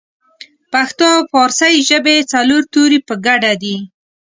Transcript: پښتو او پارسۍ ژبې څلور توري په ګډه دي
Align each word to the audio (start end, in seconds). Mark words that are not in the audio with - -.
پښتو 0.71 1.05
او 1.15 1.21
پارسۍ 1.31 1.73
ژبې 1.89 2.15
څلور 2.31 2.61
توري 2.73 2.99
په 3.07 3.13
ګډه 3.25 3.51
دي 3.61 3.77